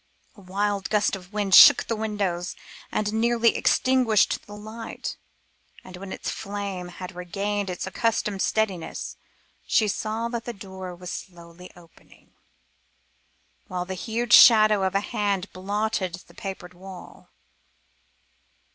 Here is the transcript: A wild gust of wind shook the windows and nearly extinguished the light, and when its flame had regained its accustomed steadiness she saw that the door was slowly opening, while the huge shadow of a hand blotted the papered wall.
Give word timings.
A 0.35 0.41
wild 0.41 0.89
gust 0.89 1.15
of 1.15 1.31
wind 1.31 1.53
shook 1.53 1.83
the 1.83 1.95
windows 1.95 2.55
and 2.91 3.13
nearly 3.13 3.55
extinguished 3.55 4.47
the 4.47 4.55
light, 4.55 5.15
and 5.83 5.95
when 5.97 6.11
its 6.11 6.31
flame 6.31 6.87
had 6.87 7.13
regained 7.15 7.69
its 7.69 7.85
accustomed 7.85 8.41
steadiness 8.41 9.15
she 9.67 9.87
saw 9.87 10.27
that 10.29 10.45
the 10.45 10.53
door 10.53 10.95
was 10.95 11.13
slowly 11.13 11.69
opening, 11.75 12.31
while 13.67 13.85
the 13.85 13.93
huge 13.93 14.33
shadow 14.33 14.81
of 14.81 14.95
a 14.95 15.01
hand 15.01 15.53
blotted 15.53 16.15
the 16.25 16.33
papered 16.33 16.73
wall. 16.73 17.29